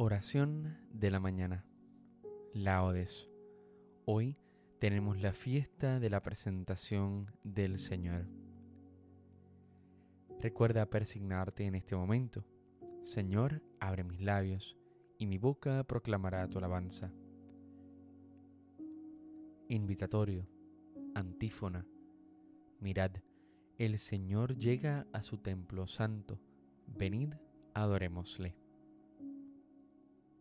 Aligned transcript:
Oración 0.00 0.78
de 0.92 1.10
la 1.10 1.18
mañana. 1.18 1.64
Laudes. 2.54 3.28
Hoy 4.04 4.36
tenemos 4.78 5.20
la 5.20 5.32
fiesta 5.32 5.98
de 5.98 6.08
la 6.08 6.22
presentación 6.22 7.32
del 7.42 7.80
Señor. 7.80 8.28
Recuerda 10.38 10.86
persignarte 10.86 11.64
en 11.64 11.74
este 11.74 11.96
momento. 11.96 12.44
Señor, 13.02 13.60
abre 13.80 14.04
mis 14.04 14.20
labios, 14.20 14.76
y 15.18 15.26
mi 15.26 15.36
boca 15.36 15.82
proclamará 15.82 16.46
tu 16.46 16.58
alabanza. 16.58 17.10
Invitatorio. 19.66 20.46
Antífona. 21.16 21.84
Mirad, 22.78 23.16
el 23.78 23.98
Señor 23.98 24.56
llega 24.56 25.08
a 25.12 25.22
su 25.22 25.38
templo 25.38 25.88
santo. 25.88 26.38
Venid, 26.86 27.34
adorémosle. 27.74 28.67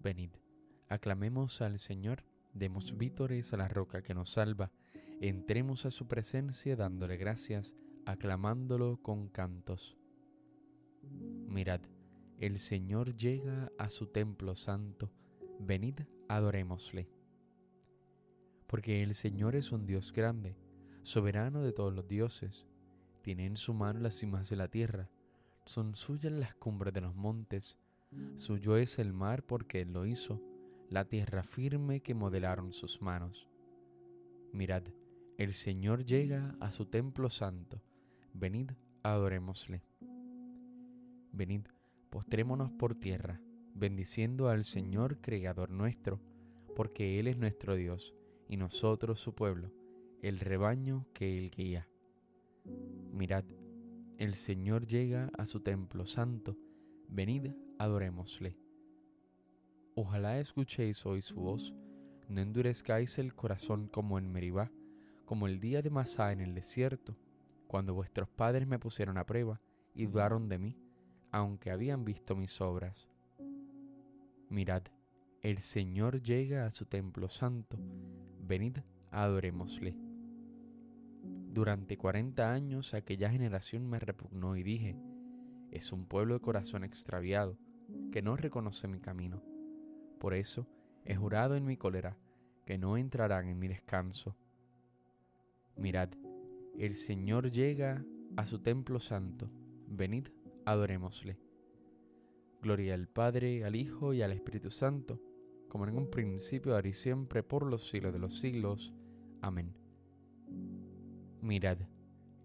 Venid, 0.07 0.31
aclamemos 0.87 1.59
al 1.59 1.79
Señor, 1.79 2.23
demos 2.53 2.97
vítores 2.97 3.51
a 3.51 3.57
la 3.57 3.67
roca 3.67 4.03
que 4.03 4.13
nos 4.13 4.29
salva, 4.29 4.71
entremos 5.19 5.85
a 5.85 5.91
su 5.91 6.07
presencia 6.07 6.77
dándole 6.77 7.17
gracias, 7.17 7.75
aclamándolo 8.05 9.01
con 9.01 9.27
cantos. 9.27 9.97
Mirad, 11.01 11.81
el 12.39 12.57
Señor 12.57 13.17
llega 13.17 13.69
a 13.77 13.89
su 13.89 14.07
templo 14.07 14.55
santo, 14.55 15.11
venid, 15.59 15.99
adorémosle. 16.29 17.09
Porque 18.65 19.03
el 19.03 19.13
Señor 19.13 19.57
es 19.57 19.73
un 19.73 19.85
Dios 19.85 20.13
grande, 20.13 20.55
soberano 21.03 21.63
de 21.63 21.73
todos 21.73 21.93
los 21.93 22.07
dioses, 22.07 22.65
tiene 23.23 23.45
en 23.45 23.57
su 23.57 23.73
mano 23.73 23.99
las 23.99 24.15
cimas 24.15 24.49
de 24.49 24.55
la 24.55 24.69
tierra, 24.69 25.09
son 25.65 25.95
suyas 25.95 26.31
las 26.31 26.55
cumbres 26.55 26.93
de 26.93 27.01
los 27.01 27.13
montes, 27.13 27.77
Suyo 28.35 28.77
es 28.77 28.99
el 28.99 29.13
mar 29.13 29.43
porque 29.43 29.81
Él 29.81 29.93
lo 29.93 30.05
hizo, 30.05 30.41
la 30.89 31.05
tierra 31.05 31.43
firme 31.43 32.01
que 32.01 32.13
modelaron 32.13 32.71
sus 32.71 33.01
manos. 33.01 33.47
Mirad, 34.53 34.83
el 35.37 35.53
Señor 35.53 36.05
llega 36.05 36.55
a 36.59 36.71
su 36.71 36.85
templo 36.85 37.29
santo. 37.29 37.81
Venid, 38.33 38.71
adorémosle. 39.03 39.83
Venid, 41.31 41.67
postrémonos 42.09 42.71
por 42.71 42.95
tierra, 42.95 43.41
bendiciendo 43.73 44.49
al 44.49 44.63
Señor 44.63 45.19
Creador 45.21 45.69
nuestro, 45.69 46.19
porque 46.75 47.19
Él 47.19 47.27
es 47.27 47.37
nuestro 47.37 47.75
Dios 47.75 48.15
y 48.47 48.57
nosotros 48.57 49.19
su 49.19 49.35
pueblo, 49.35 49.71
el 50.21 50.39
rebaño 50.39 51.05
que 51.13 51.37
Él 51.37 51.51
guía. 51.51 51.87
Mirad, 53.11 53.45
el 54.17 54.33
Señor 54.33 54.87
llega 54.87 55.29
a 55.37 55.45
su 55.45 55.59
templo 55.59 56.05
santo. 56.05 56.57
Venid, 57.07 57.51
adorémosle. 57.79 58.57
Ojalá 59.95 60.39
escuchéis 60.39 61.05
hoy 61.05 61.21
su 61.21 61.35
voz, 61.35 61.73
no 62.27 62.41
endurezcáis 62.41 63.17
el 63.17 63.33
corazón 63.33 63.87
como 63.87 64.19
en 64.19 64.31
Meribá, 64.31 64.71
como 65.25 65.47
el 65.47 65.59
día 65.59 65.81
de 65.81 65.89
Masá 65.89 66.31
en 66.31 66.41
el 66.41 66.53
desierto, 66.53 67.17
cuando 67.67 67.93
vuestros 67.93 68.29
padres 68.29 68.67
me 68.67 68.79
pusieron 68.79 69.17
a 69.17 69.25
prueba 69.25 69.61
y 69.93 70.05
dudaron 70.05 70.49
de 70.49 70.59
mí, 70.59 70.77
aunque 71.31 71.71
habían 71.71 72.05
visto 72.05 72.35
mis 72.35 72.61
obras. 72.61 73.07
Mirad, 74.49 74.83
el 75.41 75.59
Señor 75.59 76.21
llega 76.21 76.65
a 76.65 76.71
su 76.71 76.85
templo 76.85 77.29
santo, 77.29 77.77
venid, 78.41 78.77
adorémosle. 79.11 79.97
Durante 81.23 81.97
cuarenta 81.97 82.53
años 82.53 82.93
aquella 82.93 83.29
generación 83.29 83.89
me 83.89 83.99
repugnó 83.99 84.55
y 84.55 84.63
dije, 84.63 84.95
es 85.77 85.91
un 85.91 86.05
pueblo 86.05 86.33
de 86.33 86.41
corazón 86.41 86.83
extraviado 86.83 87.57
que 88.11 88.21
no 88.21 88.35
reconoce 88.35 88.87
mi 88.87 88.99
camino. 88.99 89.41
Por 90.19 90.33
eso 90.33 90.67
he 91.05 91.15
jurado 91.15 91.55
en 91.55 91.65
mi 91.65 91.77
cólera 91.77 92.17
que 92.65 92.77
no 92.77 92.97
entrarán 92.97 93.47
en 93.47 93.57
mi 93.59 93.67
descanso. 93.67 94.35
Mirad, 95.77 96.09
el 96.77 96.95
Señor 96.95 97.51
llega 97.51 98.03
a 98.35 98.45
su 98.45 98.59
templo 98.59 98.99
santo. 98.99 99.49
Venid, 99.87 100.27
adorémosle. 100.65 101.39
Gloria 102.61 102.95
al 102.95 103.07
Padre, 103.07 103.63
al 103.63 103.75
Hijo 103.75 104.13
y 104.13 104.21
al 104.21 104.31
Espíritu 104.31 104.71
Santo, 104.71 105.21
como 105.69 105.87
en 105.87 105.95
un 105.97 106.09
principio, 106.09 106.75
ahora 106.75 106.87
y 106.87 106.93
siempre, 106.93 107.43
por 107.43 107.65
los 107.65 107.87
siglos 107.87 108.13
de 108.13 108.19
los 108.19 108.39
siglos. 108.39 108.93
Amén. 109.41 109.73
Mirad, 111.41 111.77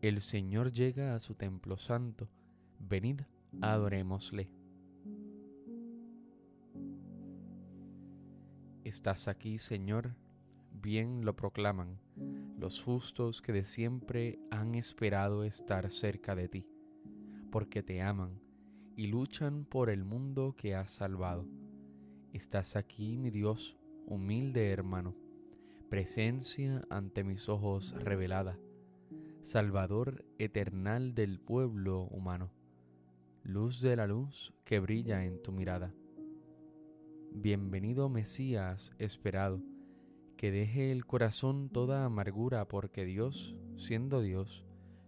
el 0.02 0.20
Señor 0.20 0.70
llega 0.70 1.14
a 1.14 1.20
su 1.20 1.34
templo 1.34 1.76
santo. 1.76 2.28
Venid, 2.88 3.22
adorémosle. 3.60 4.50
Estás 8.84 9.28
aquí, 9.28 9.58
Señor, 9.58 10.14
bien 10.70 11.24
lo 11.24 11.34
proclaman 11.34 11.98
los 12.62 12.80
justos 12.80 13.42
que 13.42 13.52
de 13.52 13.64
siempre 13.64 14.38
han 14.52 14.76
esperado 14.76 15.42
estar 15.42 15.90
cerca 15.90 16.36
de 16.36 16.48
ti, 16.48 16.66
porque 17.50 17.82
te 17.82 18.00
aman 18.02 18.40
y 18.94 19.08
luchan 19.08 19.64
por 19.64 19.90
el 19.90 20.04
mundo 20.04 20.54
que 20.56 20.76
has 20.76 20.90
salvado. 20.90 21.44
Estás 22.32 22.76
aquí, 22.76 23.16
mi 23.18 23.30
Dios, 23.30 23.76
humilde 24.06 24.70
hermano, 24.70 25.16
presencia 25.88 26.86
ante 26.88 27.24
mis 27.24 27.48
ojos 27.48 27.94
revelada, 27.98 28.58
Salvador 29.42 30.24
eternal 30.38 31.16
del 31.16 31.40
pueblo 31.40 32.02
humano, 32.02 32.52
luz 33.44 33.80
de 33.80 33.96
la 33.96 34.06
luz 34.06 34.52
que 34.64 34.78
brilla 34.78 35.24
en 35.24 35.42
tu 35.42 35.52
mirada 35.52 35.92
Bienvenido 37.34 38.08
Mesías 38.08 38.92
esperado, 38.98 39.62
que 40.36 40.52
deje 40.52 40.92
el 40.92 41.06
corazón 41.06 41.70
toda 41.70 42.04
amargura 42.04 42.68
porque 42.68 43.04
Dios, 43.04 43.56
siendo 43.76 44.20
Dios, 44.20 44.64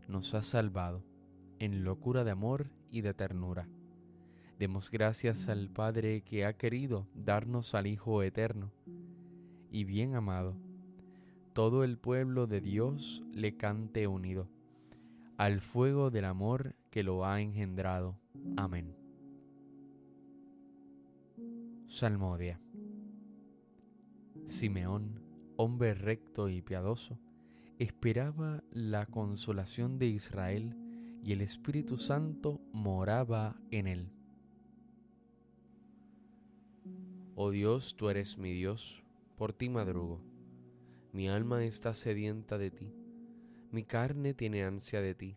nos 0.09 0.35
ha 0.35 0.43
salvado 0.43 1.05
en 1.59 1.85
locura 1.85 2.25
de 2.25 2.31
amor 2.31 2.71
y 2.91 3.03
de 3.03 3.13
ternura. 3.13 3.69
Demos 4.59 4.91
gracias 4.91 5.49
al 5.49 5.69
Padre 5.69 6.23
que 6.23 6.47
ha 6.47 6.57
querido 6.57 7.07
darnos 7.15 7.75
al 7.75 7.87
Hijo 7.87 8.23
eterno 8.23 8.73
y 9.71 9.85
bien 9.85 10.17
amado. 10.17 10.57
Todo 11.53 11.85
el 11.85 11.99
pueblo 11.99 12.47
de 12.47 12.61
Dios 12.61 13.23
le 13.33 13.57
cante 13.57 14.07
unido 14.07 14.49
al 15.37 15.61
fuego 15.61 16.11
del 16.11 16.25
amor 16.25 16.75
que 16.91 17.03
lo 17.03 17.27
ha 17.27 17.41
engendrado. 17.41 18.17
Amén. 18.57 18.95
Salmodia. 21.87 22.61
Simeón, 24.47 25.21
hombre 25.57 25.95
recto 25.95 26.49
y 26.49 26.61
piadoso, 26.61 27.19
esperaba 27.79 28.63
la 28.71 29.07
consolación 29.07 29.99
de 29.99 30.07
Israel 30.07 30.77
y 31.23 31.33
el 31.33 31.41
Espíritu 31.41 31.97
Santo 31.97 32.61
moraba 32.73 33.57
en 33.71 33.87
él. 33.87 34.13
Oh 37.35 37.51
Dios, 37.51 37.97
tú 37.97 38.11
eres 38.11 38.39
mi 38.39 38.53
Dios, 38.53 39.03
por 39.37 39.53
ti 39.53 39.69
madrugo. 39.69 40.21
Mi 41.13 41.29
alma 41.29 41.65
está 41.65 41.95
sedienta 41.95 42.59
de 42.59 42.71
ti, 42.71 42.93
mi 43.71 43.85
carne 43.85 44.35
tiene 44.35 44.65
ansia 44.65 45.01
de 45.01 45.15
ti, 45.15 45.37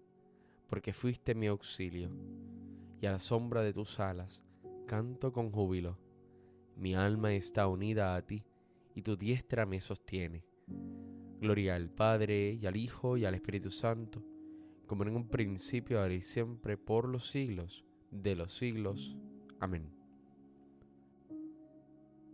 porque 0.71 0.91
fuiste 0.91 1.35
mi 1.35 1.45
auxilio 1.45 2.09
y 2.99 3.05
a 3.05 3.11
la 3.11 3.19
sombra 3.19 3.61
de 3.61 3.73
tus 3.73 3.99
alas 3.99 4.41
canto 4.87 5.31
con 5.31 5.51
júbilo 5.51 5.99
mi 6.81 6.95
alma 6.95 7.33
está 7.33 7.67
unida 7.67 8.15
a 8.15 8.25
ti, 8.25 8.43
y 8.95 9.03
tu 9.03 9.15
diestra 9.15 9.67
me 9.67 9.79
sostiene. 9.79 10.43
Gloria 11.39 11.75
al 11.75 11.89
Padre, 11.91 12.57
y 12.59 12.65
al 12.65 12.75
Hijo, 12.75 13.17
y 13.17 13.25
al 13.25 13.35
Espíritu 13.35 13.69
Santo, 13.69 14.23
como 14.87 15.03
en 15.03 15.15
un 15.15 15.27
principio, 15.27 16.01
ahora 16.01 16.15
y 16.15 16.21
siempre, 16.21 16.77
por 16.77 17.07
los 17.07 17.29
siglos 17.29 17.85
de 18.09 18.35
los 18.35 18.53
siglos. 18.53 19.15
Amén. 19.59 19.93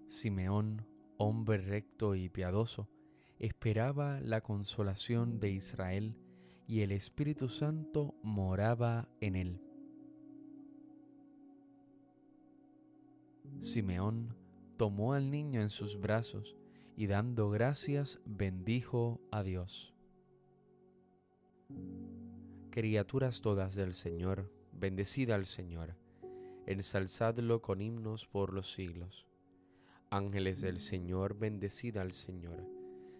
Simeón, 0.07 0.85
hombre 1.17 1.57
recto 1.57 2.15
y 2.15 2.29
piadoso, 2.29 2.89
esperaba 3.37 4.21
la 4.21 4.39
consolación 4.39 5.41
de 5.41 5.51
Israel, 5.51 6.15
y 6.67 6.81
el 6.81 6.91
Espíritu 6.91 7.47
Santo 7.47 8.13
moraba 8.21 9.07
en 9.21 9.35
él. 9.37 9.61
Simeón, 13.61 14.35
tomó 14.75 15.13
al 15.13 15.31
niño 15.31 15.61
en 15.61 15.69
sus 15.69 15.99
brazos 15.99 16.55
y 16.95 17.07
dando 17.07 17.49
gracias 17.49 18.19
bendijo 18.25 19.21
a 19.31 19.43
Dios. 19.43 19.93
Criaturas 22.69 23.41
todas 23.41 23.73
del 23.73 23.93
Señor, 23.93 24.51
bendecida 24.73 25.35
al 25.35 25.45
Señor, 25.45 25.95
ensalzadlo 26.65 27.61
con 27.61 27.81
himnos 27.81 28.27
por 28.27 28.53
los 28.53 28.71
siglos. 28.71 29.25
Ángeles 30.09 30.61
del 30.61 30.79
Señor, 30.79 31.37
bendecida 31.37 32.01
al 32.01 32.11
Señor. 32.11 32.63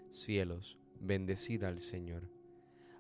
Cielos, 0.10 0.78
bendecida 1.00 1.68
al 1.68 1.80
Señor. 1.80 2.37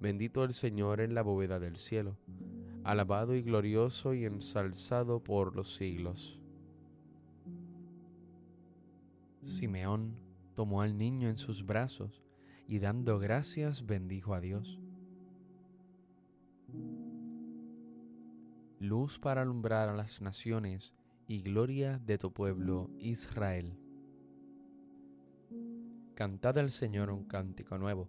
Bendito 0.00 0.44
el 0.44 0.52
Señor 0.52 1.00
en 1.00 1.14
la 1.14 1.22
bóveda 1.22 1.58
del 1.58 1.76
cielo 1.76 2.16
alabado 2.86 3.34
y 3.34 3.42
glorioso 3.42 4.14
y 4.14 4.24
ensalzado 4.24 5.18
por 5.18 5.56
los 5.56 5.74
siglos. 5.74 6.40
Simeón 9.42 10.14
tomó 10.54 10.82
al 10.82 10.96
niño 10.96 11.28
en 11.28 11.36
sus 11.36 11.66
brazos 11.66 12.22
y 12.68 12.78
dando 12.78 13.18
gracias 13.18 13.84
bendijo 13.84 14.34
a 14.34 14.40
Dios. 14.40 14.78
Luz 18.78 19.18
para 19.18 19.42
alumbrar 19.42 19.88
a 19.88 19.96
las 19.96 20.22
naciones 20.22 20.94
y 21.26 21.42
gloria 21.42 21.98
de 21.98 22.18
tu 22.18 22.32
pueblo 22.32 22.88
Israel. 23.00 23.76
Cantad 26.14 26.56
al 26.58 26.70
Señor 26.70 27.10
un 27.10 27.24
cántico 27.24 27.78
nuevo, 27.78 28.08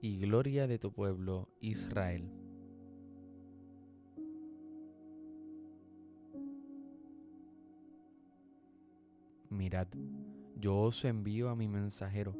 y 0.00 0.18
gloria 0.18 0.66
de 0.66 0.78
tu 0.78 0.92
pueblo 0.92 1.48
Israel. 1.60 2.30
Mirad, 9.50 9.88
yo 10.56 10.78
os 10.80 11.04
envío 11.04 11.50
a 11.50 11.56
mi 11.56 11.68
mensajero, 11.68 12.36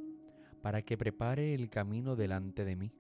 para 0.63 0.83
que 0.83 0.97
prepare 0.97 1.55
el 1.55 1.69
camino 1.69 2.17
delante 2.17 2.65
de 2.65 2.77
mí, 2.77 2.93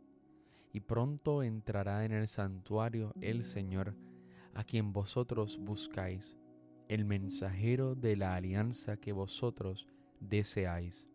y 0.72 0.80
pronto 0.80 1.42
entrará 1.42 2.04
en 2.04 2.12
el 2.12 2.28
santuario 2.28 3.14
el 3.20 3.44
Señor, 3.44 3.94
a 4.54 4.64
quien 4.64 4.92
vosotros 4.92 5.58
buscáis, 5.58 6.36
el 6.88 7.04
mensajero 7.04 7.94
de 7.94 8.16
la 8.16 8.34
alianza 8.34 8.96
que 8.96 9.12
vosotros 9.12 9.86
deseáis. 10.18 11.06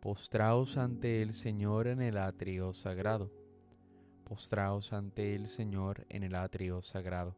Postraos 0.00 0.76
ante 0.76 1.22
el 1.22 1.34
Señor 1.34 1.88
en 1.88 2.02
el 2.02 2.18
atrio 2.18 2.72
sagrado 2.72 3.30
postraos 4.28 4.92
ante 4.92 5.34
el 5.34 5.48
Señor 5.48 6.04
en 6.10 6.22
el 6.22 6.34
atrio 6.34 6.82
sagrado. 6.82 7.34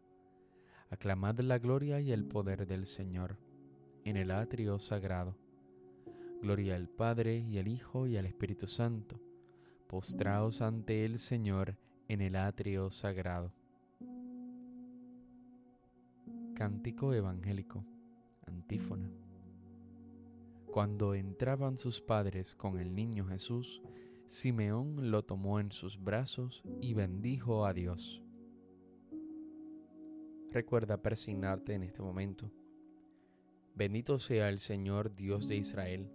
Aclamad 0.91 1.39
la 1.39 1.59
gloria 1.59 2.01
y 2.01 2.11
el 2.11 2.25
poder 2.25 2.67
del 2.67 2.87
Señor 2.87 3.39
en 4.05 4.17
el 4.17 4.33
atrio 4.33 4.81
sagrado. 4.81 5.37
Gloria 6.43 6.75
al 6.75 6.89
Padre 6.89 7.39
y 7.39 7.59
al 7.59 7.69
Hijo 7.69 8.09
y 8.09 8.17
al 8.17 8.27
Espíritu 8.27 8.67
Santo. 8.67 9.21
Postraos 9.87 10.63
ante 10.63 11.05
el 11.05 11.21
Señor 11.21 11.77
en 12.09 12.23
el 12.23 12.35
atrio 12.35 12.91
sagrado. 12.91 13.53
Cántico 16.57 17.15
evangélico. 17.15 17.85
Antífona. 18.47 19.30
Cuando 20.73 21.15
entraban 21.15 21.79
sus 21.79 22.01
padres 22.01 22.55
con 22.55 22.79
el 22.79 22.95
niño 22.95 23.27
Jesús, 23.27 23.83
Simeón 24.29 25.11
lo 25.11 25.25
tomó 25.25 25.59
en 25.59 25.73
sus 25.73 26.01
brazos 26.01 26.63
y 26.81 26.95
bendijo 26.95 27.67
a 27.67 27.75
Dios. 27.75 28.23
Recuerda 30.53 31.03
persignarte 31.03 31.75
en 31.75 31.83
este 31.83 32.03
momento. 32.03 32.53
Bendito 33.75 34.21
sea 34.21 34.49
el 34.49 34.61
Señor 34.61 35.13
Dios 35.13 35.49
de 35.49 35.57
Israel, 35.57 36.09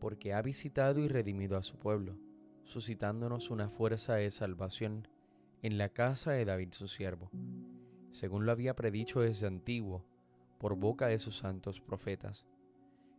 porque 0.00 0.34
ha 0.34 0.42
visitado 0.42 0.98
y 0.98 1.06
redimido 1.06 1.56
a 1.56 1.62
su 1.62 1.78
pueblo, 1.78 2.18
suscitándonos 2.64 3.50
una 3.50 3.68
fuerza 3.68 4.14
de 4.16 4.32
salvación 4.32 5.06
en 5.62 5.78
la 5.78 5.90
casa 5.90 6.32
de 6.32 6.44
David 6.44 6.72
su 6.72 6.88
siervo, 6.88 7.30
según 8.10 8.46
lo 8.46 8.52
había 8.52 8.74
predicho 8.74 9.20
desde 9.20 9.46
antiguo, 9.46 10.04
por 10.58 10.74
boca 10.74 11.06
de 11.06 11.20
sus 11.20 11.36
santos 11.36 11.80
profetas. 11.80 12.46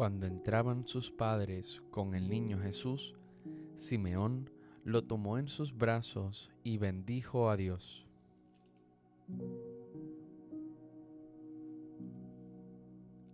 Cuando 0.00 0.24
entraban 0.24 0.88
sus 0.88 1.10
padres 1.10 1.82
con 1.90 2.14
el 2.14 2.30
niño 2.30 2.58
Jesús, 2.58 3.18
Simeón 3.76 4.48
lo 4.82 5.04
tomó 5.04 5.36
en 5.36 5.46
sus 5.46 5.76
brazos 5.76 6.50
y 6.64 6.78
bendijo 6.78 7.50
a 7.50 7.58
Dios. 7.58 8.06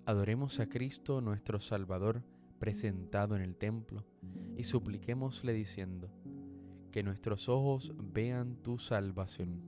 Adoremos 0.07 0.59
a 0.59 0.69
Cristo 0.69 1.21
nuestro 1.21 1.61
Salvador 1.61 2.25
presentado 2.59 3.37
en 3.37 3.43
el 3.43 3.55
templo 3.55 4.05
y 4.57 4.65
supliquémosle 4.65 5.53
diciendo, 5.53 6.11
que 6.91 7.05
nuestros 7.05 7.49
ojos 7.49 7.95
vean 7.97 8.57
tu 8.57 8.79
salvación. 8.79 9.63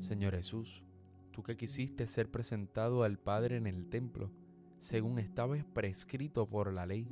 Señor 0.00 0.34
Jesús, 0.34 0.84
tú 1.30 1.42
que 1.42 1.56
quisiste 1.56 2.06
ser 2.08 2.30
presentado 2.30 3.04
al 3.04 3.18
Padre 3.18 3.56
en 3.56 3.66
el 3.66 3.88
templo, 3.88 4.30
según 4.78 5.18
estaba 5.18 5.56
prescrito 5.74 6.46
por 6.48 6.72
la 6.72 6.86
ley, 6.86 7.08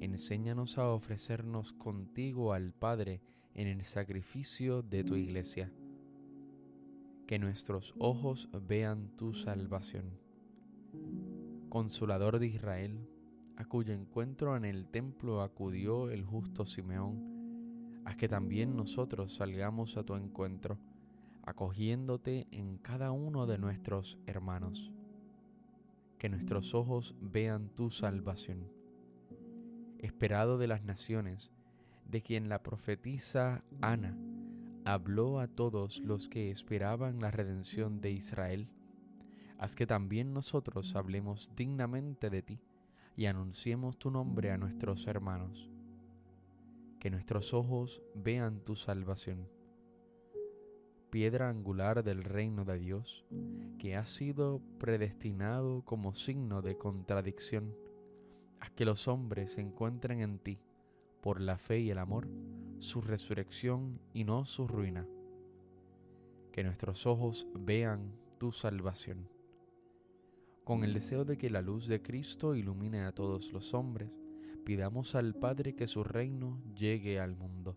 enséñanos 0.00 0.78
a 0.78 0.88
ofrecernos 0.88 1.72
contigo 1.72 2.52
al 2.52 2.72
Padre 2.72 3.20
en 3.54 3.66
el 3.68 3.84
sacrificio 3.84 4.82
de 4.82 5.02
tu 5.02 5.16
iglesia. 5.16 5.72
Que 7.26 7.38
nuestros 7.38 7.94
ojos 7.98 8.48
vean 8.68 9.08
tu 9.16 9.34
salvación. 9.34 10.18
Consolador 11.68 12.38
de 12.38 12.46
Israel, 12.46 13.08
a 13.56 13.64
cuyo 13.64 13.92
encuentro 13.92 14.56
en 14.56 14.64
el 14.64 14.86
templo 14.86 15.42
acudió 15.42 16.10
el 16.10 16.24
justo 16.24 16.66
Simeón, 16.66 18.02
haz 18.04 18.16
que 18.16 18.28
también 18.28 18.76
nosotros 18.76 19.34
salgamos 19.34 19.96
a 19.96 20.04
tu 20.04 20.14
encuentro, 20.14 20.78
acogiéndote 21.42 22.46
en 22.52 22.78
cada 22.78 23.10
uno 23.10 23.46
de 23.46 23.58
nuestros 23.58 24.18
hermanos. 24.26 24.92
Que 26.18 26.28
nuestros 26.28 26.74
ojos 26.74 27.14
vean 27.20 27.68
tu 27.68 27.90
salvación. 27.90 28.70
Esperado 29.98 30.58
de 30.58 30.66
las 30.66 30.82
naciones, 30.82 31.50
de 32.06 32.22
quien 32.22 32.48
la 32.48 32.62
profetisa 32.62 33.64
Ana 33.80 34.16
habló 34.84 35.40
a 35.40 35.48
todos 35.48 35.98
los 36.00 36.28
que 36.28 36.50
esperaban 36.50 37.20
la 37.20 37.30
redención 37.30 38.00
de 38.00 38.12
Israel, 38.12 38.68
haz 39.58 39.74
que 39.74 39.86
también 39.86 40.32
nosotros 40.32 40.94
hablemos 40.94 41.50
dignamente 41.56 42.30
de 42.30 42.42
ti 42.42 42.60
y 43.16 43.26
anunciemos 43.26 43.98
tu 43.98 44.10
nombre 44.10 44.52
a 44.52 44.58
nuestros 44.58 45.06
hermanos. 45.06 45.68
Que 47.00 47.10
nuestros 47.10 47.52
ojos 47.52 48.02
vean 48.14 48.60
tu 48.60 48.76
salvación. 48.76 49.55
Piedra 51.10 51.48
angular 51.48 52.02
del 52.04 52.24
reino 52.24 52.64
de 52.64 52.78
Dios, 52.78 53.24
que 53.78 53.96
ha 53.96 54.04
sido 54.04 54.60
predestinado 54.78 55.82
como 55.84 56.14
signo 56.14 56.62
de 56.62 56.76
contradicción, 56.76 57.74
haz 58.60 58.70
que 58.70 58.84
los 58.84 59.08
hombres 59.08 59.58
encuentren 59.58 60.20
en 60.20 60.38
ti, 60.38 60.58
por 61.22 61.40
la 61.40 61.58
fe 61.58 61.80
y 61.80 61.90
el 61.90 61.98
amor, 61.98 62.28
su 62.78 63.00
resurrección 63.00 64.00
y 64.12 64.24
no 64.24 64.44
su 64.44 64.66
ruina. 64.66 65.06
Que 66.52 66.64
nuestros 66.64 67.06
ojos 67.06 67.46
vean 67.54 68.12
tu 68.38 68.52
salvación 68.52 69.28
con 70.66 70.82
el 70.82 70.94
deseo 70.94 71.24
de 71.24 71.38
que 71.38 71.48
la 71.48 71.62
luz 71.62 71.86
de 71.86 72.02
Cristo 72.02 72.56
ilumine 72.56 73.02
a 73.02 73.12
todos 73.12 73.52
los 73.52 73.72
hombres, 73.72 74.10
pidamos 74.64 75.14
al 75.14 75.32
Padre 75.32 75.76
que 75.76 75.86
su 75.86 76.02
reino 76.02 76.60
llegue 76.74 77.20
al 77.20 77.36
mundo. 77.36 77.76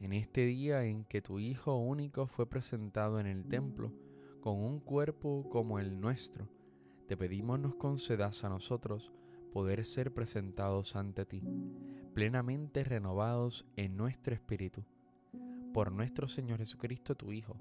en 0.00 0.12
este 0.12 0.46
día 0.46 0.84
en 0.84 1.04
que 1.04 1.22
tu 1.22 1.38
Hijo 1.38 1.76
único 1.76 2.26
fue 2.26 2.48
presentado 2.48 3.18
en 3.20 3.26
el 3.26 3.44
templo 3.46 3.92
con 4.40 4.56
un 4.56 4.80
cuerpo 4.80 5.48
como 5.50 5.78
el 5.78 6.00
nuestro, 6.00 6.48
te 7.08 7.16
pedimos 7.16 7.58
nos 7.58 7.74
concedas 7.74 8.44
a 8.44 8.50
nosotros 8.50 9.12
poder 9.52 9.84
ser 9.84 10.12
presentados 10.12 10.94
ante 10.94 11.24
ti, 11.24 11.42
plenamente 12.14 12.84
renovados 12.84 13.66
en 13.76 13.96
nuestro 13.96 14.34
espíritu. 14.34 14.84
Por 15.72 15.90
nuestro 15.90 16.28
Señor 16.28 16.58
Jesucristo, 16.58 17.14
tu 17.14 17.32
Hijo, 17.32 17.56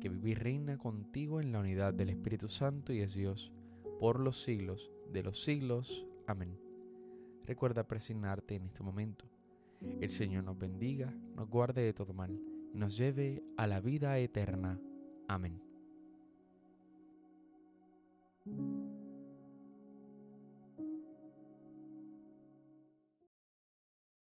que 0.00 0.08
vive 0.08 0.30
y 0.30 0.34
reina 0.34 0.78
contigo 0.78 1.40
en 1.40 1.52
la 1.52 1.60
unidad 1.60 1.94
del 1.94 2.10
Espíritu 2.10 2.48
Santo 2.48 2.92
y 2.92 3.00
es 3.00 3.14
Dios, 3.14 3.50
por 3.98 4.20
los 4.20 4.42
siglos 4.42 4.90
de 5.10 5.22
los 5.22 5.42
siglos. 5.42 6.06
Amén. 6.26 6.58
Recuerda 7.44 7.86
presignarte 7.86 8.56
en 8.56 8.64
este 8.64 8.82
momento. 8.82 9.24
El 10.00 10.10
Señor 10.10 10.44
nos 10.44 10.58
bendiga, 10.58 11.12
nos 11.34 11.48
guarde 11.48 11.82
de 11.82 11.92
todo 11.92 12.12
mal 12.12 12.38
y 12.72 12.78
nos 12.78 12.96
lleve 12.96 13.42
a 13.56 13.66
la 13.66 13.80
vida 13.80 14.18
eterna. 14.18 14.80
Amén. 15.28 15.71